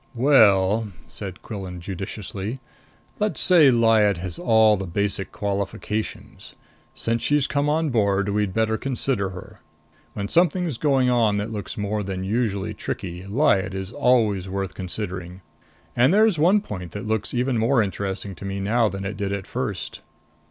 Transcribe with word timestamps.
Well," 0.15 0.93
said 1.05 1.43
Quillan 1.43 1.79
judiciously, 1.79 2.59
"let's 3.19 3.39
say 3.39 3.69
Lyad 3.69 4.17
has 4.17 4.39
all 4.39 4.75
the 4.75 4.87
basic 4.87 5.31
qualifications. 5.31 6.55
Since 6.95 7.21
she's 7.21 7.45
come 7.45 7.69
on 7.69 7.91
board, 7.91 8.27
we'd 8.29 8.51
better 8.51 8.79
consider 8.79 9.29
her. 9.29 9.59
When 10.13 10.27
something's 10.27 10.79
going 10.79 11.11
on 11.11 11.37
that 11.37 11.51
looks 11.51 11.77
more 11.77 12.01
than 12.01 12.23
usually 12.23 12.73
tricky, 12.73 13.25
Lyad 13.27 13.75
is 13.75 13.91
always 13.91 14.49
worth 14.49 14.73
considering. 14.73 15.41
And 15.95 16.11
there's 16.11 16.39
one 16.39 16.61
point 16.61 16.93
that 16.93 17.05
looks 17.05 17.35
even 17.35 17.59
more 17.59 17.83
interesting 17.83 18.33
to 18.37 18.43
me 18.43 18.59
now 18.59 18.89
than 18.89 19.05
it 19.05 19.17
did 19.17 19.31
at 19.31 19.45
first." 19.45 20.01